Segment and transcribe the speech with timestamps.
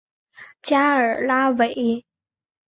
[0.63, 2.03] 加尔拉韦。